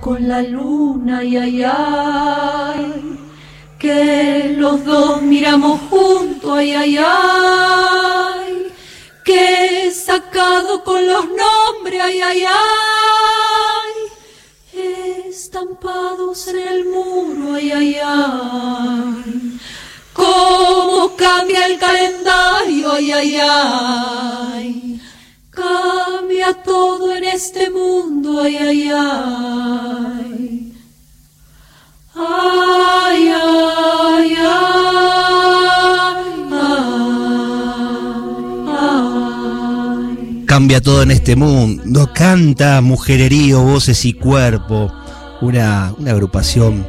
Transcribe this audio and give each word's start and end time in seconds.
Con 0.00 0.26
la 0.26 0.42
luna, 0.42 1.22
y 1.22 1.36
ay, 1.36 1.62
ay, 1.62 3.18
que 3.78 4.54
los 4.58 4.84
dos 4.84 5.22
miramos 5.22 5.80
juntos, 5.88 6.52
ay, 6.56 6.74
ay, 6.74 6.98
ay, 6.98 8.66
que 9.24 9.92
sacado 9.92 10.82
con 10.82 11.06
los 11.06 11.26
nombres, 11.26 12.02
ay, 12.02 12.20
ay, 12.22 12.44
ay, 12.44 13.92
estampados 15.28 16.48
en 16.48 16.58
el 16.58 16.84
muro, 16.86 17.54
ay, 17.54 17.70
ay, 17.70 17.96
ay, 18.04 19.60
cómo 20.12 21.14
cambia 21.16 21.66
el 21.66 21.78
calendario, 21.78 22.92
ay, 22.92 23.12
ay, 23.12 23.36
ay. 23.40 24.91
Cambia 25.62 26.54
todo 26.62 27.14
en 27.14 27.24
este 27.24 27.70
mundo, 27.70 28.42
ay, 28.42 28.56
ay, 28.56 28.90
ay. 28.90 30.72
Ay, 32.14 33.28
ay, 33.28 34.34
ay, 34.34 34.36
ay. 34.40 34.82
Cambia 40.46 40.80
todo 40.80 41.02
en 41.02 41.10
este 41.12 41.36
mundo. 41.36 42.10
Canta 42.12 42.80
Mujererío, 42.80 43.62
Voces 43.62 44.04
y 44.04 44.12
Cuerpo. 44.12 44.92
Una, 45.40 45.94
una 45.96 46.10
agrupación 46.10 46.86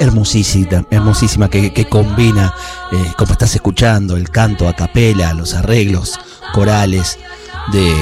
hermosísima, 0.00 0.86
hermosísima 0.90 1.48
que, 1.48 1.86
combina, 1.88 2.54
eh, 2.92 3.12
como 3.16 3.32
estás 3.32 3.54
escuchando, 3.54 4.16
el 4.16 4.30
canto 4.30 4.68
a 4.68 4.74
capela, 4.74 5.32
los 5.34 5.54
arreglos 5.54 6.18
corales 6.52 7.18
de, 7.72 7.94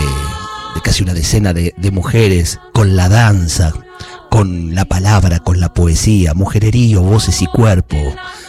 casi 0.83 1.03
una 1.03 1.15
decena 1.15 1.53
de, 1.53 1.91
mujeres, 1.91 2.61
con 2.73 2.97
la 2.97 3.09
danza, 3.09 3.73
con 4.31 4.75
la 4.75 4.85
palabra, 4.85 5.41
con 5.41 5.61
la 5.61 5.73
poesía, 5.73 6.35
mujererío, 6.35 7.03
voces 7.03 7.43
y 7.43 7.47
cuerpo. 7.47 7.97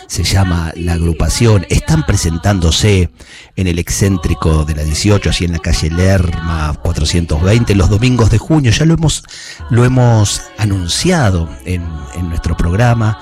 Se 0.08 0.24
llama 0.24 0.72
la 0.76 0.94
agrupación. 0.94 1.66
Están 1.70 2.06
presentándose 2.06 3.10
en 3.56 3.68
el 3.68 3.78
excéntrico 3.80 4.64
de 4.64 4.76
la 4.76 4.84
18, 4.84 5.30
allí 5.30 5.46
en 5.46 5.52
la 5.52 5.60
calle 5.60 5.90
Lerma 5.90 6.74
420, 6.82 7.76
los 7.76 7.90
domingos 7.90 8.30
de 8.30 8.38
junio. 8.38 8.72
Ya 8.72 8.86
lo 8.86 8.94
hemos, 8.94 9.24
lo 9.70 9.84
hemos 9.84 10.42
anunciado 10.58 11.50
en, 11.66 11.84
en 12.16 12.30
nuestro 12.30 12.56
programa. 12.56 13.20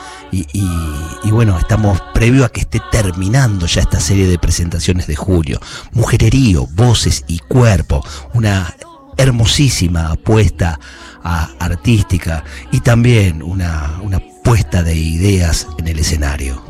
Y, 0.51 1.31
bueno, 1.31 1.57
estamos 1.57 2.01
previo 2.13 2.45
a 2.45 2.49
que 2.49 2.61
esté 2.61 2.81
terminando 2.91 3.65
ya 3.65 3.81
esta 3.81 3.99
serie 3.99 4.27
de 4.27 4.37
presentaciones 4.37 5.07
de 5.07 5.15
julio. 5.15 5.59
Mujererío, 5.93 6.67
voces 6.73 7.23
y 7.27 7.39
cuerpo. 7.39 8.03
Una 8.33 8.75
hermosísima 9.17 10.11
apuesta 10.11 10.79
artística 11.23 12.43
y 12.71 12.81
también 12.81 13.41
una, 13.41 13.99
una 14.03 14.19
puesta 14.43 14.83
de 14.83 14.95
ideas 14.95 15.67
en 15.77 15.87
el 15.87 15.99
escenario. 15.99 16.61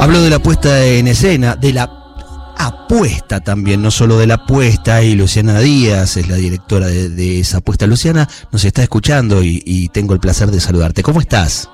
Hablo 0.00 0.22
de 0.22 0.30
la 0.30 0.38
puesta 0.40 0.84
en 0.84 1.06
escena, 1.06 1.54
de 1.56 1.72
la 1.72 1.90
apuesta 2.58 3.40
también, 3.40 3.82
no 3.82 3.90
solo 3.90 4.18
de 4.18 4.26
la 4.26 4.34
apuesta, 4.34 5.02
y 5.02 5.14
Luciana 5.14 5.60
Díaz 5.60 6.16
es 6.16 6.28
la 6.28 6.36
directora 6.36 6.86
de, 6.86 7.08
de 7.08 7.40
esa 7.40 7.58
apuesta. 7.58 7.86
Luciana 7.86 8.28
nos 8.50 8.64
está 8.64 8.82
escuchando 8.82 9.42
y, 9.42 9.62
y, 9.64 9.88
tengo 9.88 10.14
el 10.14 10.20
placer 10.20 10.50
de 10.50 10.60
saludarte. 10.60 11.02
¿Cómo 11.02 11.20
estás? 11.20 11.70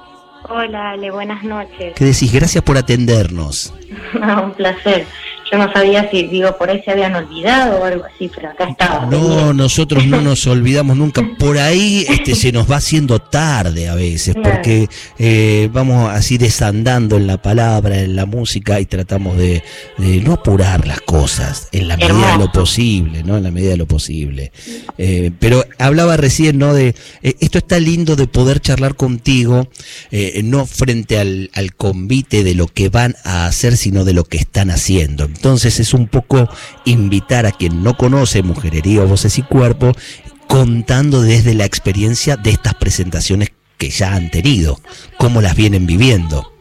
Hola, 0.49 0.91
Ale, 0.91 1.11
buenas 1.11 1.43
noches. 1.45 1.95
¿Qué 1.95 2.05
decís? 2.05 2.33
Gracias 2.33 2.63
por 2.65 2.79
atendernos. 2.79 3.75
No, 4.19 4.45
un 4.45 4.53
placer. 4.53 5.07
Yo 5.51 5.59
no 5.59 5.73
sabía 5.73 6.11
si, 6.11 6.25
digo, 6.25 6.57
por 6.59 6.69
ahí 6.71 6.83
se 6.85 6.91
habían 6.91 7.15
olvidado 7.17 7.81
o 7.81 7.85
algo 7.85 8.05
así, 8.05 8.31
pero 8.35 8.51
acá 8.51 8.69
estaba. 8.69 9.07
No, 9.07 9.53
nosotros 9.53 10.07
no 10.07 10.21
nos 10.21 10.47
olvidamos 10.47 10.97
nunca. 10.97 11.23
Por 11.39 11.59
ahí 11.59 12.05
este, 12.09 12.35
se 12.35 12.53
nos 12.53 12.71
va 12.71 12.77
haciendo 12.77 13.19
tarde 13.19 13.89
a 13.89 13.95
veces, 13.95 14.35
Claro. 14.35 14.51
porque 14.57 14.89
eh, 15.19 15.69
vamos 15.73 16.11
así 16.11 16.37
desandando 16.39 17.17
en 17.17 17.27
la 17.27 17.41
palabra, 17.41 18.01
en 18.01 18.15
la 18.17 18.27
música 18.27 18.81
y 18.81 18.87
tratamos 18.87 19.37
de, 19.39 19.63
de 19.97 20.21
no 20.21 20.35
apurar 20.35 20.87
las 20.87 21.01
cosas 21.01 21.69
en 21.73 21.89
la 21.89 21.97
medida 21.97 22.33
de 22.33 22.39
lo 22.39 22.53
posible, 22.53 23.23
¿no? 23.23 23.37
En 23.37 23.43
la 23.45 23.51
medida 23.51 23.71
de 23.71 23.77
lo 23.79 23.87
posible. 23.87 24.53
Eh, 24.99 25.31
pero 25.39 25.65
hablaba 25.79 26.17
recién, 26.17 26.59
¿no? 26.59 26.75
De 26.75 26.95
eh, 27.23 27.35
esto 27.41 27.59
está 27.59 27.79
lindo 27.79 28.17
de 28.17 28.27
poder 28.27 28.61
charlar 28.61 28.97
contigo, 28.97 29.69
eh, 30.11 30.41
no 30.45 30.67
frente 30.67 31.19
al, 31.19 31.51
al 31.55 31.75
convite 31.75 32.45
de 32.45 32.55
lo 32.55 32.67
que 32.69 32.89
van 32.89 33.17
a 33.25 33.47
hacer, 33.47 33.77
sino 33.77 34.05
de 34.05 34.13
lo 34.13 34.25
que 34.25 34.37
están 34.39 34.71
haciendo. 34.71 35.29
Entonces 35.43 35.79
es 35.79 35.95
un 35.95 36.09
poco 36.09 36.49
invitar 36.85 37.47
a 37.47 37.53
quien 37.53 37.85
no 37.85 37.97
conoce 37.97 38.43
Mujerería, 38.43 39.05
Voces 39.05 39.39
y 39.39 39.43
Cuerpo, 39.43 39.93
contando 40.49 41.23
desde 41.23 41.55
la 41.55 41.65
experiencia 41.65 42.35
de 42.37 42.51
estas 42.51 42.75
presentaciones 42.75 43.53
que 43.77 43.89
ya 43.89 44.15
han 44.17 44.31
tenido, 44.33 44.81
cómo 45.17 45.41
las 45.41 45.55
vienen 45.55 45.87
viviendo. 45.87 46.53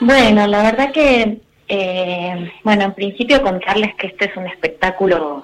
Bueno, 0.00 0.46
la 0.46 0.62
verdad 0.64 0.92
que, 0.92 1.38
eh, 1.68 2.50
bueno, 2.64 2.84
en 2.84 2.92
principio 2.92 3.40
contarles 3.40 3.94
que 3.94 4.08
este 4.08 4.26
es 4.26 4.36
un 4.36 4.46
espectáculo 4.46 5.42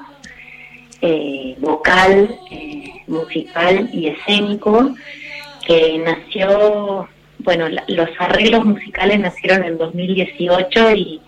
eh, 1.00 1.56
vocal, 1.58 2.36
eh, 2.50 2.90
musical 3.06 3.88
y 3.94 4.08
escénico 4.08 4.94
que 5.66 5.98
nació, 6.04 7.08
bueno, 7.38 7.68
la- 7.70 7.84
los 7.88 8.10
arreglos 8.18 8.66
musicales 8.66 9.18
nacieron 9.20 9.64
en 9.64 9.78
2018 9.78 10.94
y, 10.94 11.20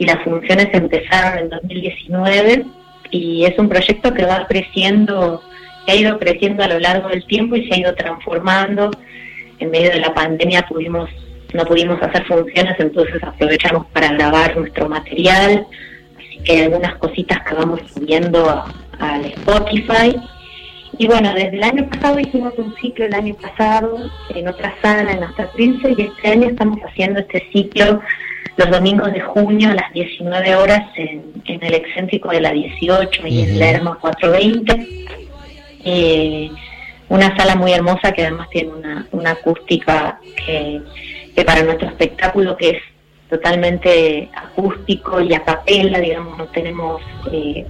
y 0.00 0.06
las 0.06 0.24
funciones 0.24 0.68
empezaron 0.72 1.38
en 1.38 1.50
2019 1.50 2.64
y 3.10 3.44
es 3.44 3.58
un 3.58 3.68
proyecto 3.68 4.14
que 4.14 4.24
va 4.24 4.46
creciendo, 4.48 5.42
que 5.84 5.92
ha 5.92 5.94
ido 5.94 6.18
creciendo 6.18 6.64
a 6.64 6.68
lo 6.68 6.78
largo 6.78 7.10
del 7.10 7.26
tiempo 7.26 7.54
y 7.54 7.68
se 7.68 7.74
ha 7.74 7.78
ido 7.80 7.94
transformando. 7.94 8.90
En 9.58 9.70
medio 9.70 9.90
de 9.90 10.00
la 10.00 10.14
pandemia 10.14 10.62
pudimos 10.62 11.10
no 11.52 11.64
pudimos 11.64 12.00
hacer 12.00 12.24
funciones, 12.26 12.76
entonces 12.78 13.22
aprovechamos 13.22 13.86
para 13.88 14.12
grabar 14.12 14.56
nuestro 14.56 14.88
material, 14.88 15.66
así 16.16 16.38
que 16.44 16.52
hay 16.52 16.60
algunas 16.62 16.94
cositas 16.94 17.42
que 17.42 17.54
vamos 17.56 17.80
subiendo 17.92 18.64
al 19.00 19.24
Spotify. 19.26 20.16
Y 20.96 21.08
bueno, 21.08 21.34
desde 21.34 21.56
el 21.56 21.62
año 21.62 21.90
pasado 21.90 22.20
hicimos 22.20 22.54
un 22.56 22.74
ciclo 22.76 23.04
el 23.04 23.14
año 23.14 23.34
pasado 23.34 23.98
en 24.34 24.48
otra 24.48 24.74
sala, 24.80 25.12
en 25.12 25.24
Hasta 25.24 25.50
Prince, 25.52 25.94
y 25.98 26.02
este 26.02 26.28
año 26.28 26.48
estamos 26.48 26.78
haciendo 26.86 27.20
este 27.20 27.46
ciclo 27.52 28.00
los 28.56 28.70
domingos 28.70 29.12
de 29.12 29.20
junio 29.20 29.70
a 29.70 29.74
las 29.74 29.92
19 29.92 30.56
horas 30.56 30.82
en, 30.96 31.32
en 31.46 31.64
el 31.64 31.74
excéntrico 31.74 32.30
de 32.30 32.40
la 32.40 32.52
18 32.52 33.26
y 33.26 33.42
en 33.42 33.50
Ujú. 33.50 33.58
Lerma 33.58 33.98
420. 34.00 35.06
Eh, 35.84 36.50
una 37.08 37.36
sala 37.36 37.56
muy 37.56 37.72
hermosa 37.72 38.12
que 38.12 38.22
además 38.22 38.48
tiene 38.50 38.70
una, 38.70 39.06
una 39.12 39.30
acústica 39.32 40.20
que, 40.46 40.80
que 41.34 41.44
para 41.44 41.62
nuestro 41.62 41.88
espectáculo 41.88 42.56
que 42.56 42.70
es 42.70 42.82
totalmente 43.30 44.28
acústico 44.34 45.20
y 45.20 45.32
a 45.32 45.42
capela, 45.44 46.00
digamos, 46.00 46.36
no 46.36 46.46
tenemos 46.46 47.00
eh, 47.32 47.64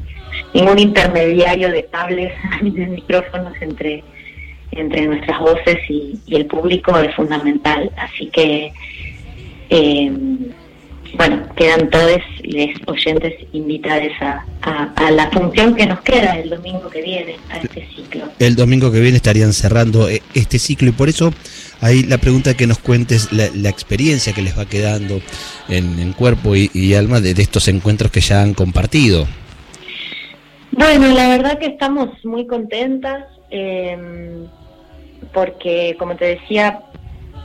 ningún 0.54 0.78
intermediario 0.78 1.70
de 1.70 1.84
cables 1.86 2.32
ni 2.62 2.70
de 2.70 2.86
micrófonos 2.86 3.52
entre, 3.60 4.02
entre 4.72 5.06
nuestras 5.06 5.38
voces 5.38 5.78
y, 5.88 6.18
y 6.26 6.36
el 6.36 6.46
público 6.46 6.98
es 6.98 7.14
fundamental. 7.14 7.90
Así 7.96 8.26
que, 8.26 8.72
eh, 9.68 10.12
bueno, 11.14 11.42
quedan 11.56 11.90
todos 11.90 12.20
los 12.42 12.70
oyentes 12.86 13.34
invitados 13.52 14.12
a, 14.20 14.44
a, 14.62 14.92
a 14.96 15.10
la 15.10 15.30
función 15.30 15.74
que 15.74 15.86
nos 15.86 16.00
queda 16.00 16.38
el 16.38 16.50
domingo 16.50 16.88
que 16.88 17.02
viene, 17.02 17.36
a 17.50 17.58
este 17.58 17.88
ciclo. 17.94 18.24
El 18.38 18.56
domingo 18.56 18.90
que 18.92 19.00
viene 19.00 19.16
estarían 19.16 19.52
cerrando 19.52 20.08
eh, 20.08 20.22
este 20.34 20.58
ciclo 20.58 20.88
y 20.88 20.92
por 20.92 21.08
eso 21.08 21.32
ahí 21.80 22.02
la 22.04 22.18
pregunta 22.18 22.54
que 22.56 22.66
nos 22.66 22.78
cuentes 22.78 23.32
la, 23.32 23.48
la 23.54 23.68
experiencia 23.68 24.32
que 24.32 24.42
les 24.42 24.58
va 24.58 24.66
quedando 24.66 25.20
en, 25.68 25.98
en 25.98 26.12
cuerpo 26.12 26.56
y, 26.56 26.70
y 26.74 26.94
alma 26.94 27.20
de, 27.20 27.34
de 27.34 27.42
estos 27.42 27.68
encuentros 27.68 28.10
que 28.10 28.20
ya 28.20 28.42
han 28.42 28.54
compartido. 28.54 29.26
Bueno, 30.72 31.08
la 31.08 31.28
verdad 31.28 31.58
que 31.58 31.66
estamos 31.66 32.08
muy 32.24 32.46
contentas. 32.46 33.24
eh, 33.50 34.46
porque 35.32 35.94
como 35.98 36.16
te 36.16 36.24
decía, 36.24 36.80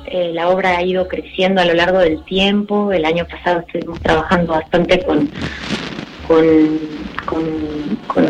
eh, 0.08 0.32
la 0.34 0.50
obra 0.50 0.78
ha 0.78 0.84
ido 0.84 1.08
creciendo 1.08 1.62
a 1.62 1.66
lo 1.66 1.74
largo 1.74 2.00
del 2.00 2.24
tiempo. 2.26 2.92
El 2.92 3.06
año 3.06 3.26
pasado 3.26 3.62
estuvimos 3.62 4.00
trabajando 4.02 4.54
bastante 4.54 5.04
con, 5.04 5.30
con, 6.28 6.80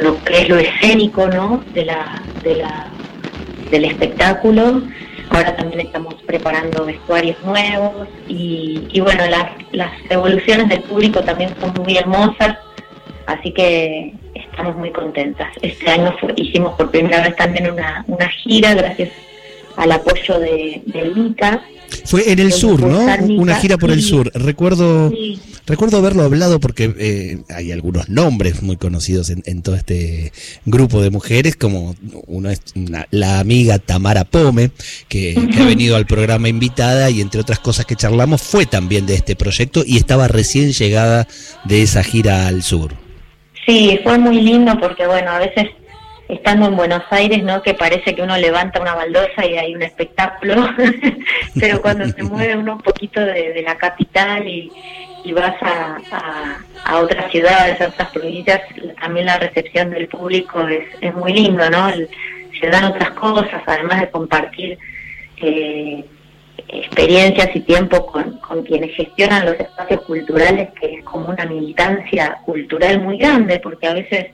lo 0.01 0.23
que 0.23 0.41
es 0.41 0.49
lo 0.49 0.57
escénico 0.57 1.27
¿no? 1.27 1.63
de 1.73 1.85
la, 1.85 2.21
de 2.43 2.55
la, 2.55 2.87
del 3.71 3.85
espectáculo. 3.85 4.81
Ahora 5.29 5.55
también 5.55 5.87
estamos 5.87 6.15
preparando 6.25 6.85
vestuarios 6.85 7.37
nuevos 7.43 8.07
y, 8.27 8.87
y 8.91 8.99
bueno, 8.99 9.25
las, 9.27 9.49
las 9.71 9.91
evoluciones 10.09 10.69
del 10.69 10.81
público 10.81 11.21
también 11.21 11.49
son 11.59 11.73
muy 11.83 11.97
hermosas, 11.97 12.57
así 13.25 13.51
que 13.51 14.13
estamos 14.35 14.75
muy 14.75 14.91
contentas. 14.91 15.51
Este 15.61 15.89
año 15.89 16.15
hicimos 16.35 16.75
por 16.75 16.91
primera 16.91 17.21
vez 17.21 17.35
también 17.35 17.71
una, 17.71 18.05
una 18.07 18.29
gira 18.29 18.75
gracias 18.75 19.09
al 19.77 19.91
apoyo 19.91 20.39
de, 20.39 20.81
del 20.85 21.17
ICA. 21.17 21.63
Fue 22.05 22.31
en 22.31 22.39
el 22.39 22.51
sur, 22.51 22.81
¿no? 22.81 23.05
Una 23.35 23.55
gira 23.55 23.77
por 23.77 23.91
el 23.91 24.01
sur. 24.01 24.31
Recuerdo, 24.33 25.11
recuerdo 25.65 25.97
haberlo 25.97 26.23
hablado 26.23 26.59
porque 26.59 26.93
eh, 26.97 27.37
hay 27.53 27.71
algunos 27.71 28.09
nombres 28.09 28.63
muy 28.63 28.75
conocidos 28.77 29.29
en, 29.29 29.61
todo 29.61 29.75
este 29.75 30.31
grupo 30.65 31.01
de 31.01 31.11
mujeres, 31.11 31.55
como 31.55 31.95
uno 32.27 32.49
es 32.49 32.61
la 33.11 33.39
amiga 33.39 33.79
Tamara 33.79 34.23
Pome, 34.23 34.71
que, 35.07 35.35
que, 35.53 35.61
ha 35.61 35.65
venido 35.65 35.95
al 35.95 36.05
programa 36.05 36.49
invitada 36.49 37.09
y 37.09 37.21
entre 37.21 37.41
otras 37.41 37.59
cosas 37.59 37.85
que 37.85 37.95
charlamos 37.95 38.41
fue 38.41 38.65
también 38.65 39.05
de 39.05 39.15
este 39.15 39.35
proyecto 39.35 39.83
y 39.85 39.97
estaba 39.97 40.27
recién 40.27 40.71
llegada 40.71 41.27
de 41.65 41.83
esa 41.83 42.03
gira 42.03 42.47
al 42.47 42.63
sur. 42.63 42.93
Sí, 43.65 43.99
fue 44.03 44.17
muy 44.17 44.41
lindo 44.41 44.77
porque 44.79 45.07
bueno, 45.07 45.31
a 45.31 45.39
veces 45.39 45.69
estando 46.27 46.67
en 46.67 46.75
Buenos 46.75 47.03
Aires, 47.11 47.43
¿no? 47.43 47.61
Que 47.61 47.73
parece 47.73 48.15
que 48.15 48.21
uno 48.21 48.37
levanta 48.37 48.81
una 48.81 48.95
baldosa 48.95 49.45
y 49.45 49.57
hay 49.57 49.75
un 49.75 49.83
espectáculo, 49.83 50.55
pero 51.59 51.81
cuando 51.81 52.05
se 52.05 52.23
mueve 52.23 52.57
uno 52.57 52.73
un 52.73 52.81
poquito 52.81 53.19
de, 53.21 53.61
la 53.63 53.75
capital 53.77 54.47
y, 54.47 54.71
vas 55.33 55.55
a, 55.61 55.97
a, 56.85 56.99
otras 56.99 57.31
ciudades, 57.31 57.81
a 57.81 57.87
otras 57.87 58.09
provincias, 58.11 58.61
también 59.01 59.25
la 59.25 59.39
recepción 59.39 59.89
del 59.89 60.07
público 60.07 60.67
es, 60.67 60.85
es 61.01 61.13
muy 61.15 61.33
lindo, 61.33 61.67
¿no? 61.69 61.89
se 62.59 62.67
dan 62.69 62.85
otras 62.85 63.09
cosas, 63.11 63.61
además 63.65 64.01
de 64.01 64.09
compartir 64.11 64.77
eh, 65.37 66.05
experiencias 66.67 67.49
y 67.55 67.59
tiempo 67.61 68.05
con, 68.05 68.37
con 68.39 68.63
quienes 68.63 68.95
gestionan 68.95 69.45
los 69.45 69.59
espacios 69.59 70.01
culturales, 70.01 70.69
que 70.79 70.95
es 70.95 71.03
como 71.03 71.29
una 71.29 71.45
militancia 71.45 72.37
cultural 72.45 73.01
muy 73.01 73.17
grande, 73.17 73.59
porque 73.59 73.87
a 73.87 73.93
veces 73.93 74.27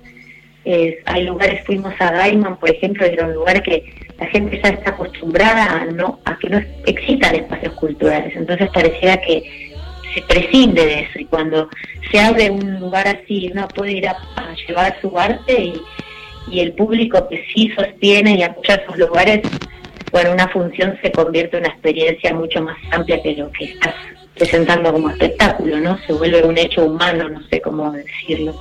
hay 0.66 1.24
lugares, 1.24 1.64
fuimos 1.66 1.94
a 2.00 2.12
Gaiman, 2.12 2.58
por 2.58 2.70
ejemplo, 2.70 3.06
era 3.06 3.26
un 3.26 3.34
lugar 3.34 3.64
que 3.64 3.94
la 4.20 4.28
gente 4.28 4.62
ya 4.64 4.70
está 4.70 4.92
acostumbrada 4.92 5.82
a, 5.82 5.86
no, 5.86 6.20
a 6.26 6.38
que 6.38 6.50
no 6.50 6.62
existan 6.86 7.36
espacios 7.36 7.74
culturales. 7.74 8.36
Entonces 8.36 8.70
pareciera 8.72 9.18
que 9.18 9.72
se 10.14 10.22
prescinde 10.22 10.86
de 10.86 11.00
eso 11.02 11.20
y 11.20 11.26
cuando 11.26 11.70
se 12.12 12.20
abre 12.20 12.52
un 12.52 12.80
lugar 12.80 13.08
así, 13.08 13.50
uno 13.52 13.68
puede 13.70 13.94
ir 13.94 14.08
a, 14.08 14.18
llevar 14.68 14.96
su 15.02 15.18
arte 15.18 15.60
y, 15.60 15.82
y, 16.52 16.60
el 16.60 16.74
público 16.74 17.28
que 17.30 17.44
sí 17.54 17.72
sostiene 17.76 18.36
y 18.36 18.44
apoya 18.44 18.76
esos 18.76 18.98
lugares, 18.98 19.42
bueno, 20.12 20.34
una 20.34 20.50
función 20.50 21.00
se 21.02 21.12
convierte 21.12 21.58
en 21.58 21.64
una 21.64 21.74
experiencia 21.74 22.34
mucho 22.34 22.62
más 22.62 22.78
amplia 22.92 23.22
que 23.24 23.36
lo 23.36 23.52
que 23.52 23.66
estás 23.66 23.96
presentando 24.42 24.92
como 24.92 25.12
espectáculo, 25.12 25.80
¿no? 25.80 26.00
Se 26.08 26.14
vuelve 26.14 26.44
un 26.44 26.58
hecho 26.58 26.84
humano, 26.84 27.30
no 27.30 27.48
sé 27.48 27.62
cómo 27.62 27.92
decirlo. 27.92 28.60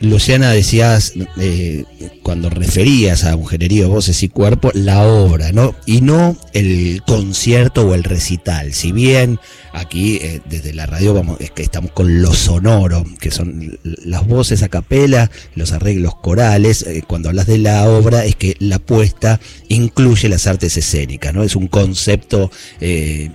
Luciana, 0.00 0.50
decías 0.50 1.12
eh, 1.38 1.84
cuando 2.22 2.50
referías 2.50 3.24
a 3.24 3.36
Mujererío, 3.36 3.88
Voces 3.88 4.24
y 4.24 4.28
Cuerpo, 4.28 4.72
la 4.74 5.06
obra, 5.06 5.52
¿no? 5.52 5.76
Y 5.86 6.00
no 6.00 6.36
el 6.52 7.02
concierto 7.06 7.86
o 7.86 7.94
el 7.94 8.02
recital. 8.02 8.72
Si 8.72 8.90
bien 8.90 9.38
aquí 9.72 10.16
eh, 10.20 10.40
desde 10.46 10.74
la 10.74 10.86
radio 10.86 11.14
vamos, 11.14 11.40
es 11.40 11.52
que 11.52 11.62
estamos 11.62 11.92
con 11.92 12.20
lo 12.20 12.32
sonoro, 12.32 13.04
que 13.20 13.30
son 13.30 13.78
las 13.84 14.26
voces 14.26 14.64
a 14.64 14.68
capela, 14.68 15.30
los 15.54 15.70
arreglos 15.70 16.16
corales. 16.16 16.82
Eh, 16.82 17.04
cuando 17.06 17.28
hablas 17.28 17.46
de 17.46 17.58
la 17.58 17.88
obra, 17.88 18.24
es 18.24 18.34
que 18.34 18.56
la 18.58 18.80
puesta 18.80 19.38
incluye 19.68 20.28
las 20.28 20.48
artes 20.48 20.76
escénicas, 20.76 21.32
¿no? 21.32 21.44
Es 21.44 21.54
un 21.54 21.68
concepto 21.68 22.50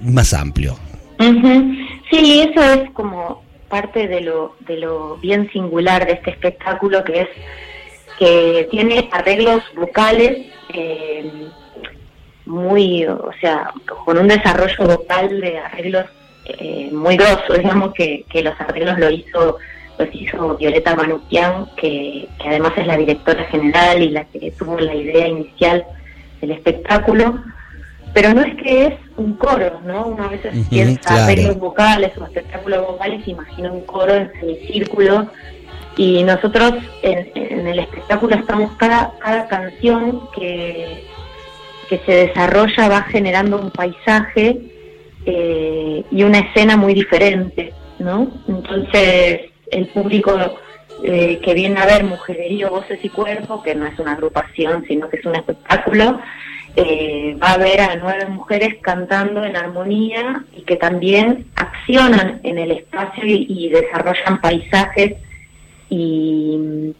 más 0.04 0.34
amplio. 0.34 0.78
Sí, 2.10 2.42
eso 2.42 2.64
es 2.64 2.90
como 2.92 3.44
parte 3.68 4.08
de 4.08 4.22
lo, 4.22 4.56
de 4.62 4.78
lo 4.78 5.18
bien 5.18 5.50
singular 5.52 6.06
de 6.06 6.14
este 6.14 6.32
espectáculo, 6.32 7.04
que 7.04 7.22
es 7.22 7.30
que 8.18 8.68
tiene 8.72 9.10
arreglos 9.12 9.62
vocales 9.76 10.48
eh, 10.74 11.32
muy, 12.46 13.06
o 13.06 13.32
sea, 13.40 13.72
con 14.06 14.18
un 14.18 14.28
desarrollo 14.28 14.98
vocal 14.98 15.40
de 15.40 15.60
arreglos 15.60 16.06
eh, 16.46 16.90
muy 16.92 17.16
grosso, 17.16 17.54
digamos 17.54 17.94
que, 17.94 18.26
que 18.30 18.42
los 18.42 18.60
arreglos 18.60 18.98
lo 18.98 19.10
hizo 19.10 19.58
los 20.00 20.08
hizo 20.14 20.56
Violeta 20.56 20.96
Manuquian, 20.96 21.68
que 21.76 22.28
además 22.46 22.72
es 22.78 22.88
la 22.88 22.96
directora 22.96 23.44
general 23.46 24.02
y 24.02 24.10
la 24.10 24.24
que 24.24 24.52
tuvo 24.52 24.80
la 24.80 24.96
idea 24.96 25.28
inicial 25.28 25.86
del 26.40 26.52
espectáculo 26.52 27.38
pero 28.14 28.34
no 28.34 28.42
es 28.42 28.56
que 28.56 28.88
es 28.88 28.94
un 29.18 29.34
coro, 29.34 29.82
¿no? 29.86 30.08
Una 30.08 30.28
vez 30.28 30.44
veces 30.44 30.68
piensa 30.70 31.26
claro. 31.26 31.56
vocales 31.56 32.12
o 32.18 32.26
espectáculos 32.26 32.88
vocales, 32.88 33.28
imagina 33.28 33.72
un 33.72 33.82
coro 33.82 34.16
en 34.16 34.32
semicírculo 34.40 35.28
y 35.98 36.24
nosotros 36.24 36.74
en, 37.02 37.68
el 37.68 37.80
espectáculo 37.80 38.36
estamos 38.36 38.72
cada, 38.78 39.14
cada 39.20 39.48
canción 39.48 40.30
que, 40.36 41.06
que 41.90 42.00
se 42.06 42.12
desarrolla 42.28 42.88
va 42.88 43.02
generando 43.04 43.60
un 43.60 43.72
paisaje 43.72 44.60
eh, 45.26 46.04
y 46.10 46.24
una 46.24 46.40
escena 46.40 46.78
muy 46.78 46.94
diferente, 46.94 47.74
¿no? 48.00 48.32
Entonces 48.48 49.42
el 49.72 49.88
público 49.88 50.38
eh, 51.04 51.40
que 51.44 51.54
viene 51.54 51.80
a 51.80 51.86
ver 51.86 52.04
Mujererío, 52.04 52.70
Voces 52.70 53.00
y 53.04 53.10
Cuerpo, 53.10 53.62
que 53.64 53.76
no 53.76 53.86
es 53.86 53.98
una 54.00 54.14
agrupación, 54.14 54.86
sino 54.88 55.10
que 55.10 55.18
es 55.18 55.26
un 55.26 55.36
espectáculo, 55.36 56.20
eh, 56.76 57.36
va 57.42 57.54
a 57.54 57.58
ver 57.58 57.82
a 57.82 57.96
nueve 57.96 58.26
mujeres 58.28 58.76
cantando 58.82 59.44
en 59.44 59.56
armonía 59.56 60.44
y 60.56 60.62
que 60.62 60.76
también 60.76 61.48
accionan 61.56 62.40
en 62.44 62.58
el 62.58 62.72
espacio 62.72 63.24
y, 63.26 63.70
desarrollan 63.70 64.40
paisajes 64.40 65.16
y 65.90 66.94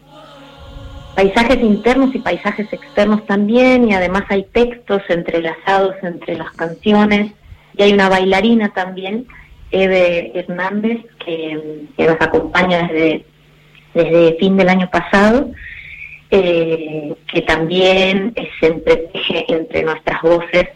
paisajes 1.14 1.60
internos 1.60 2.14
y 2.14 2.18
paisajes 2.18 2.72
externos 2.72 3.24
también. 3.26 3.88
Y 3.88 3.94
además 3.94 4.24
hay 4.28 4.44
textos 4.52 5.02
entrelazados 5.08 5.94
entre 6.02 6.36
las 6.36 6.50
canciones. 6.52 7.32
Y 7.76 7.82
hay 7.82 7.92
una 7.92 8.08
bailarina 8.08 8.70
también, 8.70 9.26
Eve 9.70 10.32
Hernández, 10.34 10.98
que, 11.24 11.86
que 11.96 12.06
nos 12.06 12.20
acompaña 12.20 12.90
desde 13.94 14.36
fin 14.38 14.56
del 14.56 14.68
año 14.68 14.90
pasado 14.90 15.50
eh, 16.30 17.14
que 17.32 17.42
también 17.42 18.34
se 18.58 18.66
entreteje 18.66 19.44
entre 19.48 19.82
nuestras 19.82 20.22
voces, 20.22 20.68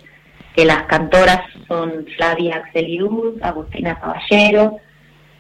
que 0.55 0.65
las 0.65 0.85
cantoras 0.85 1.41
son 1.69 2.07
Flavia 2.17 2.57
Axeliud, 2.57 3.43
Agustina 3.43 3.99
Caballero, 3.99 4.79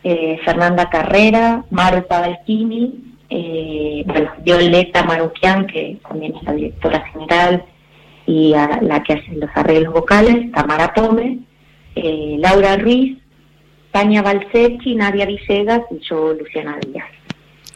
eh, 0.03 0.39
Fernanda 0.45 0.91
Carrera, 0.91 1.65
Marta 1.71 2.21
Balquini, 2.21 3.17
eh, 3.31 4.05
Violeta 4.43 5.03
Maruquian, 5.05 5.67
que 5.67 5.99
también 6.07 6.37
es 6.37 6.43
la 6.43 6.53
directora 6.53 7.01
general 7.13 7.65
y 8.27 8.51
la 8.51 9.03
que 9.03 9.15
hace 9.15 9.35
los 9.35 9.51
arreglos 9.55 9.93
vocales, 9.93 10.51
Tamara 10.53 10.93
Pome, 10.95 11.41
eh, 11.97 12.37
Laura 12.39 12.77
Ruiz, 12.77 13.19
Tania 13.93 14.23
Balsechi, 14.23 14.95
Nadia 14.95 15.27
Villegas 15.27 15.83
y 15.91 15.99
yo, 16.01 16.33
Luciana 16.35 16.79
Díaz 16.87 17.07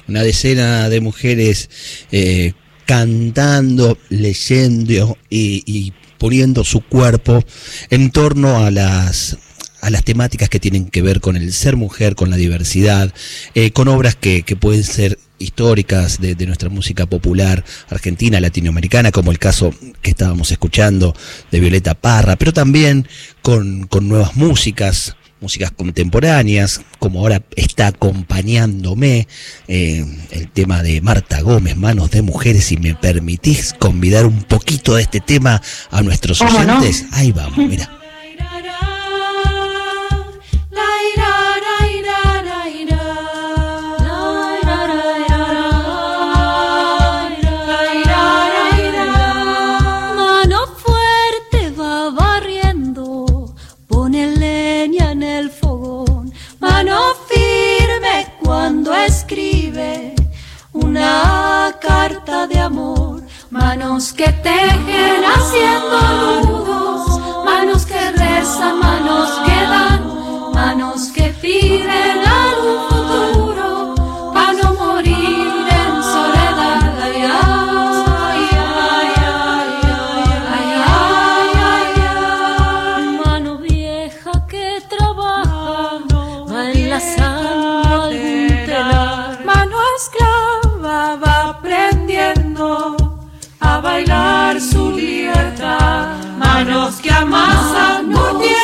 una 0.09 0.23
decena 0.23 0.89
de 0.89 1.01
mujeres 1.01 1.71
eh, 2.11 2.55
cantando, 2.87 3.99
leyendo 4.09 5.19
y, 5.29 5.93
poniendo 6.17 6.65
su 6.65 6.81
cuerpo 6.81 7.45
en 7.91 8.11
torno 8.11 8.65
a 8.65 8.71
las 8.71 9.39
a 9.81 9.91
las 9.91 10.03
temáticas 10.03 10.49
que 10.49 10.59
tienen 10.59 10.87
que 10.87 11.03
ver 11.03 11.21
con 11.21 11.37
el 11.37 11.53
ser 11.53 11.77
mujer, 11.77 12.17
con 12.17 12.31
la 12.31 12.37
diversidad, 12.37 13.15
eh, 13.55 13.71
con 13.71 13.87
obras 13.87 14.17
que, 14.17 14.43
que, 14.43 14.57
pueden 14.57 14.83
ser 14.83 15.21
históricas 15.39 16.21
de, 16.21 16.35
de, 16.35 16.47
nuestra 16.47 16.69
música 16.69 17.07
popular 17.07 17.65
argentina, 17.89 18.41
latinoamericana, 18.41 19.13
como 19.13 19.31
el 19.31 19.39
caso 19.39 19.73
que 20.03 20.11
estábamos 20.11 20.51
escuchando 20.51 21.15
de 21.53 21.61
Violeta 21.61 21.95
Parra, 21.95 22.35
pero 22.35 22.53
también 22.53 23.07
con, 23.41 23.87
con 23.87 24.09
nuevas 24.09 24.35
músicas, 24.35 25.15
músicas 25.41 25.71
contemporáneas, 25.71 26.81
como 26.99 27.21
ahora 27.21 27.43
está 27.57 27.89
acompañándome 27.89 29.29
eh, 29.69 30.05
el 30.31 30.51
tema 30.51 30.83
de 30.83 31.01
Marta 31.01 31.41
Gómez, 31.41 31.77
Manos 31.77 32.11
de 32.11 32.23
Mujeres, 32.23 32.65
si 32.65 32.77
me 32.77 32.95
permitís 32.95 33.73
convidar 33.73 34.27
un 34.27 34.43
poquito 34.43 34.95
de 34.97 35.03
este 35.03 35.21
tema 35.21 35.63
a 35.91 36.03
nuestros 36.03 36.41
oyentes. 36.41 37.07
Ahí 37.13 37.33
vamos, 37.33 37.59
mira. 37.59 37.98
Manos 96.89 97.03
que 97.03 97.11
amasan, 97.11 98.09
muriendo 98.09 98.58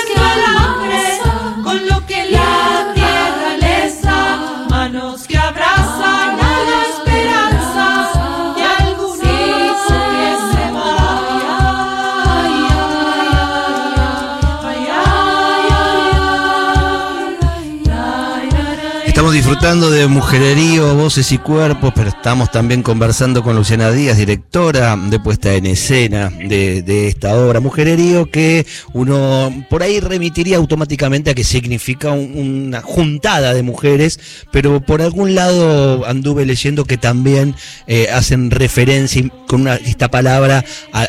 disfrutando 19.48 19.90
de 19.90 20.06
Mujererío, 20.06 20.94
Voces 20.94 21.30
y 21.30 21.36
Cuerpos, 21.36 21.92
pero 21.94 22.08
estamos 22.08 22.50
también 22.50 22.82
conversando 22.82 23.42
con 23.42 23.54
Luciana 23.54 23.90
Díaz, 23.90 24.16
directora 24.16 24.96
de 24.96 25.20
puesta 25.20 25.52
en 25.52 25.66
escena 25.66 26.30
de, 26.30 26.80
de 26.80 27.08
esta 27.08 27.34
obra 27.36 27.60
Mujererío, 27.60 28.30
que 28.30 28.64
uno 28.94 29.52
por 29.68 29.82
ahí 29.82 30.00
remitiría 30.00 30.56
automáticamente 30.56 31.28
a 31.28 31.34
que 31.34 31.44
significa 31.44 32.10
un- 32.12 32.64
una 32.68 32.80
juntada 32.80 33.52
de 33.52 33.62
mujeres, 33.62 34.18
pero 34.50 34.80
por 34.80 35.02
algún 35.02 35.34
lado 35.34 36.06
anduve 36.06 36.46
leyendo 36.46 36.86
que 36.86 36.96
también 36.96 37.54
eh, 37.86 38.08
hacen 38.10 38.50
referencia 38.50 39.28
con 39.46 39.60
una- 39.60 39.74
esta 39.74 40.10
palabra 40.10 40.64
a, 40.90 41.06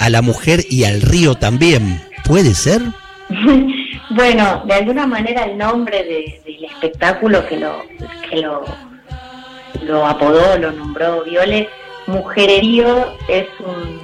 a 0.00 0.10
la 0.10 0.22
mujer 0.22 0.64
y 0.68 0.82
al 0.82 1.02
río 1.02 1.36
también. 1.36 2.02
¿Puede 2.24 2.52
ser? 2.54 2.82
Bueno, 4.10 4.62
de 4.66 4.74
alguna 4.74 5.06
manera 5.06 5.44
el 5.44 5.58
nombre 5.58 6.04
de- 6.04 6.40
del 6.44 6.64
espectáculo 6.64 7.44
que 7.46 7.56
lo 7.58 7.82
que 8.30 8.36
lo, 8.36 10.06
apodó, 10.06 10.56
lo 10.58 10.70
nombró 10.72 11.22
Viole, 11.24 11.68
mujererío 12.06 13.14
es 13.28 13.46
un 13.60 14.00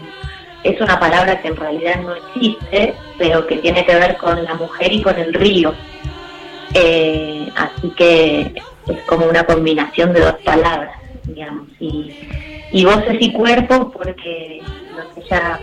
es 0.65 0.81
una 0.81 0.99
palabra 1.01 1.41
que 1.43 1.49
en 1.49 1.57
realidad 1.57 2.01
no 2.03 2.15
existe, 2.15 2.95
pero 3.19 3.45
que 3.49 3.57
tiene 3.57 3.85
que 3.85 3.97
ver 3.97 4.17
con 4.17 4.45
la 4.45 4.55
mujer 4.55 4.93
y 4.93 5.03
con 5.03 5.19
el 5.19 5.35
río. 5.35 5.75
Eh, 6.75 7.49
así 7.57 7.91
que 7.97 8.55
es 8.87 9.01
como 9.07 9.27
una 9.27 9.43
combinación 9.45 10.13
de 10.13 10.21
dos 10.21 10.37
palabras, 10.45 10.97
digamos, 11.25 11.67
y, 11.81 12.15
y 12.71 12.85
voces 12.85 13.17
y 13.21 13.33
cuerpos 13.33 13.89
porque 13.93 14.61
lo 14.97 15.15
que 15.15 15.21
ella 15.27 15.59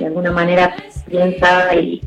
de 0.00 0.06
alguna 0.06 0.32
manera 0.32 0.74
piensa 1.08 1.72
y 1.76 2.02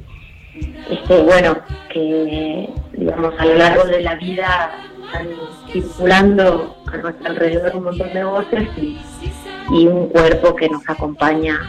este 0.90 1.22
bueno 1.22 1.58
que 1.92 2.70
digamos 2.94 3.34
a 3.40 3.46
lo 3.46 3.56
largo 3.56 3.84
de 3.86 4.02
la 4.02 4.16
vida 4.16 4.72
están 5.06 5.28
circulando 5.72 6.78
a 6.92 6.98
nuestro 6.98 7.28
alrededor 7.28 7.76
un 7.76 7.84
montón 7.86 8.14
de 8.14 8.24
voces 8.24 8.70
y, 8.78 9.88
un 9.88 10.10
cuerpo 10.10 10.56
que 10.56 10.70
nos 10.70 10.82
acompaña 10.88 11.60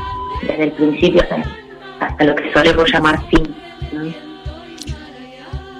desde 0.43 0.65
el 0.65 0.73
principio 0.73 1.23
hasta, 1.23 1.43
hasta 2.01 2.25
lo 2.25 2.35
que 2.35 2.53
solemos 2.53 2.91
llamar 2.93 3.19
fin. 3.29 3.55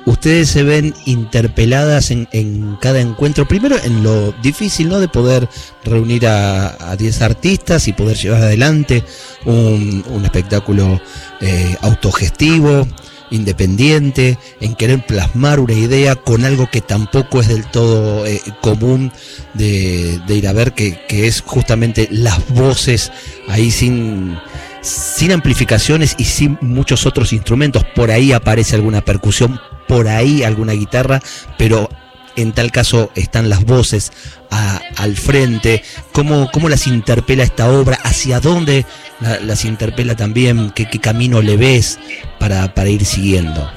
ustedes 0.07 0.49
se 0.49 0.63
ven 0.63 0.95
interpeladas 1.07 2.11
en, 2.13 2.29
en 2.33 2.77
cada 2.77 3.01
encuentro, 3.01 3.47
primero 3.47 3.77
en 3.83 4.03
lo 4.03 4.33
difícil, 4.43 4.89
¿no? 4.89 5.01
De 5.01 5.09
poder 5.09 5.49
reunir 5.85 6.27
a 6.27 6.75
a 6.91 6.97
10 6.97 7.23
artistas 7.23 7.89
y 7.89 7.93
poder 7.93 8.17
llevar 8.17 8.43
adelante 8.43 9.03
un, 9.45 10.05
un 10.09 10.25
espectáculo 10.25 11.01
eh, 11.41 11.77
autogestivo, 11.83 12.87
independiente, 13.35 14.39
en 14.61 14.75
querer 14.75 15.05
plasmar 15.05 15.61
una 15.61 15.75
idea 15.75 16.15
con 16.15 16.45
algo 16.45 16.69
que 16.71 16.81
tampoco 16.81 17.41
es 17.41 17.49
del 17.49 17.65
todo 17.67 18.27
eh, 18.27 18.41
común 18.61 19.13
de, 19.55 20.21
ir 20.29 20.49
a 20.49 20.53
ver, 20.53 20.73
que, 20.73 21.01
que 21.09 21.27
es 21.27 21.41
justamente 21.41 22.09
las 22.11 22.49
voces 22.55 23.13
ahí 23.49 23.71
sin 23.71 24.37
sin 24.85 25.33
amplificaciones 25.33 26.15
y 26.19 26.25
sin 26.25 26.59
muchos 26.61 27.07
otros 27.07 27.33
instrumentos. 27.33 27.85
Por 27.95 28.11
ahí 28.11 28.33
aparece 28.33 28.77
alguna 28.77 29.01
percusión, 29.01 29.59
por 29.89 30.09
ahí 30.09 30.43
alguna 30.43 30.75
guitarra, 30.75 31.23
pero 31.59 31.89
en 32.37 32.53
tal 32.53 32.71
caso 32.73 33.11
están 33.15 33.49
las 33.49 33.65
voces 33.65 34.13
a- 34.51 34.81
al 34.97 35.17
frente. 35.17 35.83
¿Cómo, 36.13 36.51
¿Cómo 36.53 36.69
las 36.69 36.87
interpela 36.87 37.43
esta 37.43 37.71
obra? 37.71 37.99
¿Hacia 38.05 38.41
dónde 38.41 38.85
la- 39.21 39.41
las 39.41 39.65
interpela 39.65 40.15
también? 40.17 40.71
¿Qué, 40.71 40.87
camino 41.01 41.43
le 41.43 41.57
ves 41.57 41.99
para, 42.39 42.73
para 42.75 42.89
ir 42.89 43.05
siguiendo? 43.05 43.69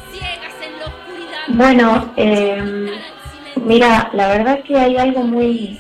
Bueno, 1.50 2.14
eh, 2.18 2.90
mira, 3.64 4.10
la 4.14 4.28
verdad 4.28 4.60
que 4.64 4.76
hay 4.78 4.98
algo 4.98 5.24
muy 5.24 5.80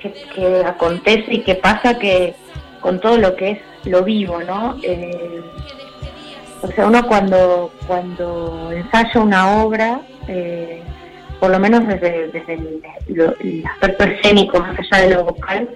que, 0.00 0.12
que 0.34 0.62
acontece 0.64 1.24
y 1.34 1.40
que 1.42 1.54
pasa 1.54 1.98
que 1.98 2.34
con 2.80 3.00
todo 3.00 3.16
lo 3.16 3.34
que 3.34 3.50
es 3.52 3.58
lo 3.84 4.02
vivo, 4.04 4.42
¿no? 4.42 4.76
Eh, 4.82 5.40
o 6.62 6.68
sea, 6.68 6.86
uno 6.86 7.06
cuando 7.06 7.72
cuando 7.86 8.70
ensaya 8.72 9.20
una 9.20 9.62
obra, 9.62 10.00
eh, 10.28 10.82
por 11.40 11.50
lo 11.50 11.58
menos 11.58 11.86
desde, 11.86 12.28
desde 12.28 12.54
el, 12.54 12.82
lo- 13.08 13.34
el 13.40 13.64
aspecto 13.66 14.04
escénico, 14.04 14.58
más 14.60 14.78
allá 14.78 15.06
de 15.06 15.14
lo 15.14 15.24
vocal, 15.24 15.68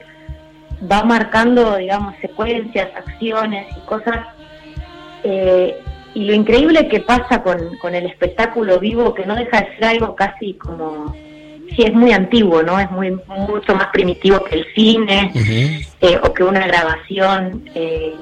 va 0.90 1.04
marcando, 1.04 1.76
digamos, 1.76 2.14
secuencias, 2.20 2.88
acciones 2.96 3.66
y 3.76 3.80
cosas 3.86 4.18
eh, 5.24 5.76
y 6.14 6.24
lo 6.24 6.32
increíble 6.34 6.88
que 6.88 7.00
pasa 7.00 7.42
con, 7.42 7.76
con 7.78 7.94
el 7.94 8.06
espectáculo 8.06 8.78
vivo, 8.80 9.14
que 9.14 9.26
no 9.26 9.36
deja 9.36 9.60
de 9.60 9.74
ser 9.76 9.84
algo 9.84 10.16
casi 10.16 10.54
como, 10.54 11.14
sí, 11.76 11.82
es 11.84 11.92
muy 11.92 12.12
antiguo, 12.12 12.62
¿no? 12.62 12.80
Es 12.80 12.90
muy 12.90 13.10
mucho 13.28 13.74
más 13.76 13.88
primitivo 13.92 14.42
que 14.44 14.56
el 14.56 14.66
cine 14.74 15.30
eh, 16.00 16.18
o 16.22 16.32
que 16.32 16.42
una 16.42 16.66
grabación. 16.66 17.62
eh. 17.74 18.14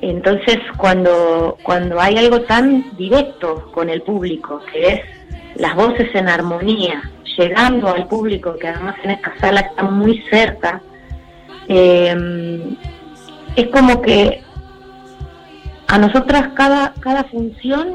Entonces, 0.00 0.58
cuando, 0.76 1.56
cuando 1.62 2.00
hay 2.00 2.18
algo 2.18 2.40
tan 2.42 2.84
directo 2.96 3.70
con 3.72 3.88
el 3.88 4.02
público, 4.02 4.60
que 4.72 4.88
es 4.88 5.00
las 5.62 5.76
voces 5.76 6.12
en 6.14 6.28
armonía, 6.28 7.08
llegando 7.38 7.86
al 7.86 8.08
público, 8.08 8.56
que 8.58 8.66
además 8.66 8.96
en 9.04 9.12
esta 9.12 9.32
sala 9.38 9.60
está 9.60 9.84
muy 9.84 10.20
cerca, 10.28 10.82
eh, 11.68 12.76
es 13.54 13.68
como 13.68 14.02
que 14.02 14.42
a 15.86 15.98
nosotras 15.98 16.48
cada, 16.56 16.94
cada 16.98 17.22
función 17.22 17.94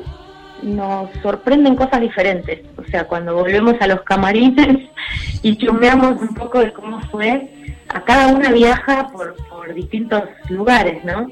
nos 0.63 1.09
sorprenden 1.21 1.75
cosas 1.75 1.99
diferentes. 1.99 2.61
O 2.77 2.85
sea, 2.85 3.03
cuando 3.03 3.35
volvemos 3.35 3.75
a 3.81 3.87
los 3.87 4.01
camarines 4.03 4.89
y 5.41 5.57
chumeamos 5.57 6.21
un 6.21 6.35
poco 6.35 6.59
de 6.59 6.71
cómo 6.71 7.01
fue, 7.11 7.51
a 7.89 7.99
cada 8.05 8.27
una 8.27 8.53
viaja 8.53 9.09
por, 9.09 9.35
por 9.49 9.73
distintos 9.73 10.23
lugares, 10.47 11.03
¿no? 11.03 11.27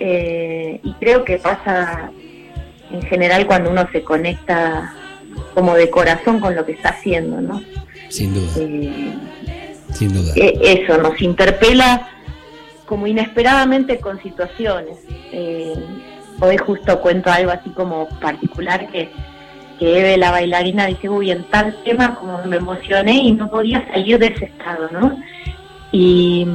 Eh, 0.00 0.80
y 0.82 0.92
creo 0.94 1.24
que 1.24 1.38
pasa 1.38 2.10
en 2.90 3.02
general 3.02 3.46
cuando 3.46 3.70
uno 3.70 3.88
se 3.92 4.02
conecta 4.02 4.96
como 5.54 5.74
de 5.74 5.90
corazón 5.90 6.40
con 6.40 6.54
lo 6.54 6.64
que 6.64 6.72
está 6.72 6.90
haciendo, 6.90 7.40
¿no? 7.40 7.62
Sin 8.08 8.34
duda, 8.34 8.52
Eh, 8.58 9.14
sin 9.92 10.12
duda. 10.12 10.32
eh, 10.36 10.58
eso, 10.84 10.98
nos 10.98 11.20
interpela 11.22 12.08
como 12.86 13.06
inesperadamente 13.06 13.98
con 14.00 14.20
situaciones. 14.22 14.98
Eh, 15.32 15.74
hoy 16.40 16.56
justo 16.56 17.00
cuento 17.00 17.30
algo 17.30 17.52
así 17.52 17.70
como 17.70 18.08
particular 18.20 18.88
que, 18.90 19.10
que 19.78 19.98
Eve, 20.00 20.16
la 20.16 20.30
bailarina, 20.32 20.86
dice, 20.86 21.08
uy, 21.08 21.30
en 21.30 21.44
tal 21.44 21.76
tema 21.84 22.14
como 22.16 22.44
me 22.44 22.56
emocioné 22.56 23.14
y 23.14 23.32
no 23.32 23.50
podía 23.50 23.86
salir 23.92 24.18
de 24.18 24.26
ese 24.28 24.46
estado, 24.46 24.88
¿no? 24.92 25.16
Y, 25.92 26.46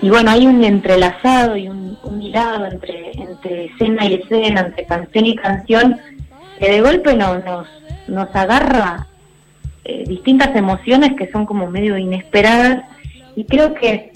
y 0.00 0.08
bueno, 0.10 0.30
hay 0.30 0.46
un 0.46 0.62
entrelazado 0.64 1.56
y 1.56 1.68
un, 1.68 1.96
un 2.02 2.22
hilado 2.22 2.66
entre, 2.66 3.12
entre 3.12 3.66
escena 3.66 4.06
y 4.06 4.14
escena, 4.14 4.60
entre 4.62 4.84
canción 4.84 5.26
y 5.26 5.36
canción, 5.36 5.98
que 6.58 6.70
de 6.70 6.80
golpe 6.80 7.14
no, 7.14 7.38
nos, 7.40 7.66
nos 8.08 8.34
agarra 8.34 9.06
eh, 9.84 10.04
distintas 10.06 10.54
emociones 10.54 11.14
que 11.16 11.30
son 11.30 11.46
como 11.46 11.68
medio 11.70 11.96
inesperadas 11.98 12.84
y 13.36 13.44
creo 13.44 13.74
que 13.74 14.12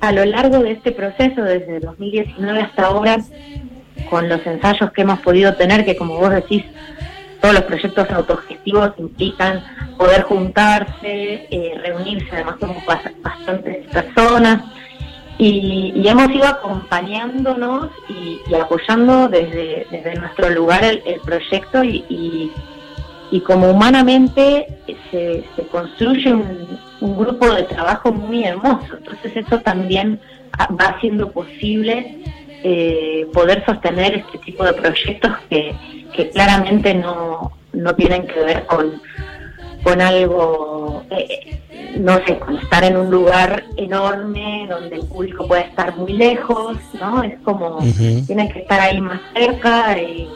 a 0.00 0.12
lo 0.12 0.24
largo 0.24 0.58
de 0.60 0.72
este 0.72 0.92
proceso, 0.92 1.42
desde 1.42 1.80
2019 1.80 2.60
hasta 2.60 2.86
ahora, 2.86 3.18
con 4.10 4.28
los 4.28 4.44
ensayos 4.46 4.90
que 4.92 5.02
hemos 5.02 5.20
podido 5.20 5.54
tener, 5.54 5.84
que 5.84 5.96
como 5.96 6.16
vos 6.16 6.30
decís, 6.30 6.64
todos 7.40 7.54
los 7.54 7.64
proyectos 7.64 8.10
autogestivos 8.10 8.92
implican 8.98 9.62
poder 9.96 10.22
juntarse, 10.22 11.46
eh, 11.50 11.74
reunirse, 11.84 12.28
además 12.32 12.56
somos 12.60 12.78
bas- 12.84 13.22
bastantes 13.22 13.86
personas, 13.88 14.62
y, 15.38 16.06
hemos 16.06 16.30
ido 16.30 16.46
acompañándonos 16.46 17.90
y, 18.08 18.54
apoyando 18.54 19.28
desde, 19.28 19.86
nuestro 20.20 20.50
lugar 20.50 20.84
el, 20.84 21.20
proyecto 21.24 21.82
y, 21.82 22.52
como 23.40 23.70
humanamente 23.70 24.66
se, 25.10 25.44
se 25.56 25.62
construye 25.68 26.32
un, 26.32 26.78
un, 27.00 27.16
grupo 27.18 27.50
de 27.50 27.62
trabajo 27.64 28.12
muy 28.12 28.44
hermoso. 28.44 28.96
Entonces 28.98 29.36
eso 29.36 29.58
también 29.60 30.20
va 30.58 30.84
haciendo 30.88 31.30
posible 31.30 32.18
eh, 32.64 33.26
poder 33.32 33.64
sostener 33.64 34.14
este 34.14 34.38
tipo 34.38 34.64
de 34.64 34.72
proyectos 34.74 35.32
que, 35.50 35.74
que 36.14 36.30
claramente 36.30 36.94
no, 36.94 37.52
no 37.72 37.94
tienen 37.94 38.26
que 38.26 38.38
ver 38.38 38.66
con, 38.66 39.00
con 39.82 40.00
algo, 40.00 41.02
eh, 41.10 41.60
no 41.98 42.24
sé, 42.24 42.38
con 42.38 42.58
estar 42.58 42.84
en 42.84 42.96
un 42.96 43.10
lugar 43.10 43.64
enorme 43.76 44.66
donde 44.68 44.96
el 44.96 45.06
público 45.06 45.48
puede 45.48 45.62
estar 45.62 45.96
muy 45.96 46.12
lejos, 46.12 46.76
¿no? 47.00 47.22
Es 47.22 47.38
como, 47.40 47.78
tienen 48.26 48.48
que 48.52 48.60
estar 48.60 48.80
ahí 48.80 49.00
más 49.00 49.20
cerca 49.34 49.98
y, 49.98 50.28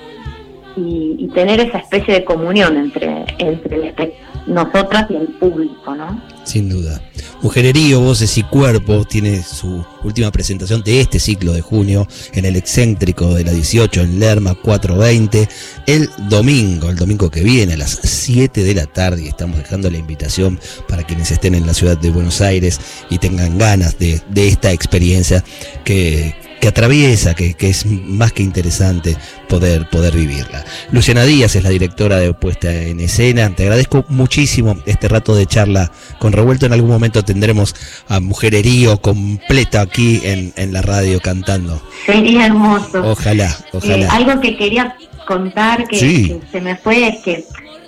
y, 0.76 1.28
tener 1.34 1.60
esa 1.60 1.78
especie 1.78 2.14
de 2.14 2.24
comunión 2.24 2.76
entre, 2.76 3.26
entre 3.38 4.14
nosotras 4.46 5.06
y 5.10 5.16
el 5.16 5.26
público, 5.38 5.94
¿no? 5.94 6.22
Sin 6.44 6.68
duda. 6.68 7.00
Mujererío, 7.42 8.00
Voces 8.00 8.38
y 8.38 8.42
Cuerpo 8.42 9.04
tiene 9.04 9.42
su 9.42 9.84
última 10.04 10.30
presentación 10.30 10.82
de 10.82 11.00
este 11.00 11.18
ciclo 11.18 11.52
de 11.52 11.60
junio 11.60 12.06
en 12.32 12.44
el 12.44 12.56
excéntrico 12.56 13.34
de 13.34 13.44
la 13.44 13.52
18 13.52 14.00
en 14.00 14.20
Lerma 14.20 14.54
420 14.54 15.48
el 15.86 16.08
domingo, 16.28 16.88
el 16.88 16.96
domingo 16.96 17.30
que 17.30 17.42
viene 17.42 17.74
a 17.74 17.78
las 17.78 17.98
7 18.02 18.62
de 18.62 18.74
la 18.74 18.86
tarde 18.86 19.24
y 19.24 19.28
estamos 19.28 19.58
dejando 19.58 19.90
la 19.90 19.98
invitación 19.98 20.58
para 20.88 21.02
quienes 21.02 21.30
estén 21.30 21.54
en 21.54 21.66
la 21.66 21.74
ciudad 21.74 21.98
de 21.98 22.10
Buenos 22.10 22.40
Aires 22.40 22.80
y 23.10 23.18
tengan 23.18 23.58
ganas 23.58 23.98
de, 23.98 24.20
de 24.30 24.48
esta 24.48 24.72
experiencia 24.72 25.44
que, 25.84 26.34
que 26.66 26.70
atraviesa, 26.70 27.36
que, 27.36 27.54
es 27.60 27.86
más 27.86 28.32
que 28.32 28.42
interesante 28.42 29.16
poder, 29.48 29.88
poder 29.88 30.16
vivirla. 30.16 30.64
Luciana 30.90 31.22
Díaz 31.22 31.54
es 31.54 31.62
la 31.62 31.70
directora 31.70 32.16
de 32.16 32.34
Puesta 32.34 32.72
en 32.72 32.98
Escena. 32.98 33.48
Te 33.54 33.62
agradezco 33.62 34.04
muchísimo 34.08 34.76
este 34.84 35.06
rato 35.06 35.36
de 35.36 35.46
charla 35.46 35.92
con 36.18 36.32
Revuelto. 36.32 36.66
En 36.66 36.72
algún 36.72 36.90
momento 36.90 37.24
tendremos 37.24 37.72
a 38.08 38.18
Mujererío 38.18 39.00
completa 39.00 39.80
aquí 39.80 40.20
en, 40.24 40.52
en 40.56 40.72
la 40.72 40.82
radio 40.82 41.20
cantando. 41.20 41.80
Sería 42.04 42.46
hermoso. 42.46 43.12
Ojalá, 43.12 43.56
ojalá. 43.72 44.06
Eh, 44.06 44.08
algo 44.10 44.40
que 44.40 44.56
quería 44.56 44.96
contar 45.24 45.86
que, 45.86 46.40
se 46.50 46.60
me 46.60 46.74
fue 46.74 47.06
es 47.06 47.22
que 47.22 47.44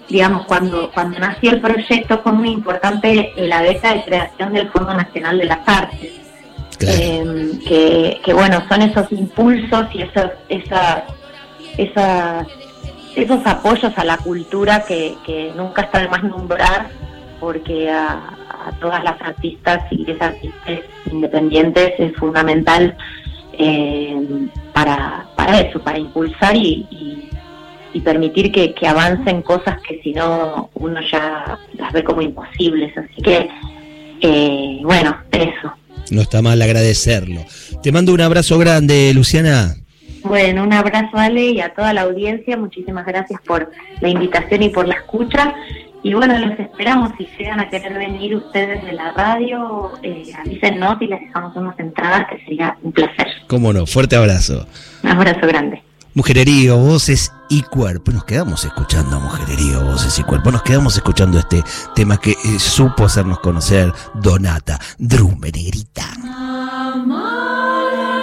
digamos, 0.08 0.46
cuando, 0.46 0.92
cuando 0.92 1.18
nació 1.18 1.50
el 1.50 1.60
proyecto 1.60 2.20
fue 2.22 2.30
muy 2.30 2.50
importante 2.50 3.32
la 3.38 3.60
beca 3.60 3.94
de 3.94 4.04
creación 4.04 4.52
del 4.52 4.70
Fondo 4.70 4.94
Nacional 4.94 5.36
de 5.36 5.44
las 5.46 5.66
Artes 5.66 6.27
Em, 6.80 7.58
que, 7.60 8.32
bueno, 8.32 8.62
son 8.68 8.82
esos 8.82 9.10
impulsos 9.10 9.86
y 9.92 10.02
esos, 10.02 10.30
esas, 10.48 12.46
esos 13.16 13.46
apoyos 13.46 13.92
a 13.96 14.04
la 14.04 14.16
cultura 14.18 14.84
que, 14.86 15.52
nunca 15.56 15.82
está 15.82 16.00
de 16.00 16.08
más 16.08 16.22
nombrar, 16.22 16.88
porque 17.40 17.90
a, 17.90 18.34
todas 18.80 19.02
las 19.02 19.20
artistas 19.22 19.84
y 19.90 20.10
esas 20.10 20.34
artistas 20.34 20.80
independientes 21.10 21.94
es 21.98 22.14
fundamental 22.16 22.94
em, 23.54 24.50
para, 24.72 25.26
para 25.36 25.60
eso, 25.60 25.80
para 25.80 25.98
impulsar 25.98 26.54
y, 26.54 26.86
y, 27.92 28.00
permitir 28.00 28.52
que, 28.52 28.74
que, 28.74 28.86
avancen 28.86 29.42
cosas 29.42 29.80
que 29.82 30.00
si 30.02 30.12
no 30.12 30.70
uno 30.74 31.00
ya 31.00 31.58
las 31.74 31.92
ve 31.92 32.04
como 32.04 32.22
imposibles. 32.22 32.96
Así 32.96 33.20
que, 33.20 33.50
eh, 34.20 34.80
bueno, 34.84 35.16
eso. 35.32 35.72
No 36.10 36.22
está 36.22 36.42
mal 36.42 36.60
agradecerlo. 36.60 37.44
Te 37.82 37.92
mando 37.92 38.12
un 38.12 38.20
abrazo 38.20 38.58
grande, 38.58 39.12
Luciana. 39.14 39.76
Bueno, 40.24 40.64
un 40.64 40.72
abrazo 40.72 41.16
Ale 41.16 41.50
y 41.52 41.60
a 41.60 41.74
toda 41.74 41.92
la 41.92 42.02
audiencia. 42.02 42.56
Muchísimas 42.56 43.06
gracias 43.06 43.40
por 43.46 43.70
la 44.00 44.08
invitación 44.08 44.62
y 44.62 44.68
por 44.68 44.86
la 44.86 44.94
escucha. 44.94 45.54
Y 46.02 46.14
bueno, 46.14 46.38
los 46.38 46.58
esperamos. 46.58 47.12
Si 47.18 47.26
llegan 47.38 47.60
a 47.60 47.68
querer 47.68 47.94
venir 47.94 48.36
ustedes 48.36 48.84
de 48.84 48.92
la 48.92 49.12
radio, 49.12 49.92
eh, 50.02 50.24
avísennos 50.38 51.00
y 51.00 51.06
les 51.06 51.20
dejamos 51.20 51.56
unas 51.56 51.78
entradas, 51.78 52.26
que 52.30 52.44
sería 52.44 52.76
un 52.82 52.92
placer. 52.92 53.26
Cómo 53.46 53.72
no, 53.72 53.86
fuerte 53.86 54.16
abrazo. 54.16 54.66
Un 55.02 55.10
abrazo 55.10 55.46
grande. 55.46 55.82
Mujererío, 56.18 56.76
voces 56.76 57.32
y 57.48 57.62
cuerpo. 57.62 58.10
Nos 58.10 58.24
quedamos 58.24 58.64
escuchando 58.64 59.20
Mujererío, 59.20 59.84
voces 59.84 60.18
y 60.18 60.24
cuerpo. 60.24 60.50
Nos 60.50 60.64
quedamos 60.64 60.96
escuchando 60.96 61.38
este 61.38 61.62
tema 61.94 62.16
que 62.16 62.32
eh, 62.32 62.58
supo 62.58 63.04
hacernos 63.04 63.38
conocer 63.38 63.92
Donata 64.14 64.80
Drume 64.98 65.52
Negrita. 65.52 66.08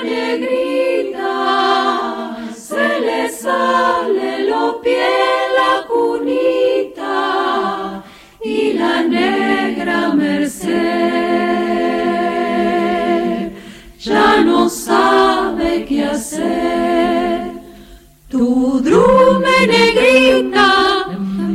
negrita, 0.03 1.17
se 2.53 2.99
le 2.99 3.31
sale 3.31 4.49
lo 4.49 4.81
piel 4.81 5.53
la 5.58 5.88
cunita 5.88 8.03
y 8.43 8.73
la 8.73 9.03
negra 9.03 10.13
merced 10.13 10.73
ya 13.97 14.41
no 14.41 14.67
sabe 14.67 15.86
qué 15.86 16.03
hacer. 16.03 17.24
Tu 18.36 18.82
drume 18.84 19.58
negrita, 19.65 21.08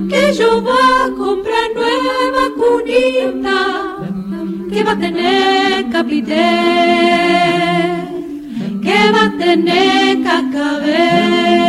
que 0.09 0.33
yo 0.33 0.63
va 0.63 1.05
a 1.05 1.11
comprar 1.11 1.67
nueva 1.75 2.45
cunita, 2.57 3.61
que 4.73 4.83
va 4.83 4.93
a 4.93 4.99
tener 4.99 5.91
capité, 5.93 6.49
que 8.83 8.99
va 9.13 9.25
a 9.27 9.37
tener 9.37 10.23
cacabé. 10.23 11.60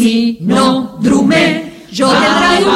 si 0.00 0.38
no 0.40 0.96
drume, 1.00 1.72
yo 1.92 2.08
te 2.08 2.26
traigo 2.26 2.70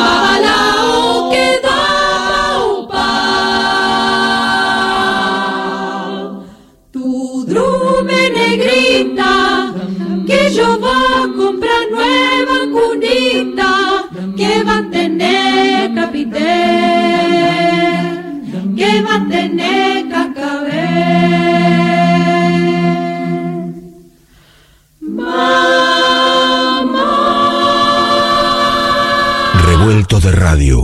de 30.25 30.33
radio. 30.33 30.81